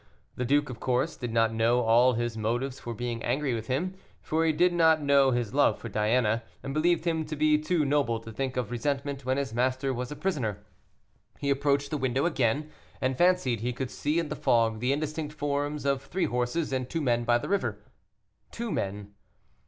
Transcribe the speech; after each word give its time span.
The 0.35 0.45
duke, 0.45 0.71
of 0.71 0.79
course, 0.79 1.15
did 1.15 1.31
not 1.31 1.53
know 1.53 1.81
all 1.81 2.13
his 2.13 2.35
motives 2.35 2.79
for 2.79 2.95
being 2.95 3.21
angry 3.21 3.53
with 3.53 3.67
him, 3.67 3.93
for 4.19 4.43
he 4.43 4.51
did 4.51 4.73
not 4.73 4.99
know 4.99 5.29
his 5.29 5.53
love 5.53 5.77
for 5.77 5.89
Diana, 5.89 6.41
and 6.63 6.73
believed 6.73 7.05
him 7.05 7.23
to 7.27 7.35
be 7.35 7.59
too 7.59 7.85
noble 7.85 8.19
to 8.21 8.31
think 8.31 8.57
of 8.57 8.71
resentment 8.71 9.25
when 9.27 9.37
his 9.37 9.53
master 9.53 9.93
was 9.93 10.11
a 10.11 10.15
prisoner. 10.15 10.57
He 11.37 11.51
approached 11.51 11.91
the 11.91 11.99
window 11.99 12.25
again, 12.25 12.71
and 12.99 13.15
fancied 13.15 13.59
he 13.59 13.73
could 13.73 13.91
see 13.91 14.17
in 14.17 14.29
the 14.29 14.35
fog 14.35 14.79
the 14.79 14.91
indistinct 14.91 15.35
forms 15.35 15.85
of 15.85 16.01
three 16.01 16.25
horses 16.25 16.73
and 16.73 16.89
two 16.89 17.01
men 17.01 17.23
by 17.23 17.37
the 17.37 17.47
river. 17.49 17.77
Two 18.49 18.71
men. 18.71 19.13